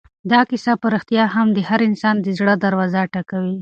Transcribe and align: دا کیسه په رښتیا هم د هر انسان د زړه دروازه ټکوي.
دا 0.31 0.39
کیسه 0.49 0.71
په 0.81 0.87
رښتیا 0.93 1.23
هم 1.35 1.47
د 1.53 1.59
هر 1.69 1.79
انسان 1.89 2.15
د 2.21 2.27
زړه 2.39 2.53
دروازه 2.65 3.01
ټکوي. 3.13 3.55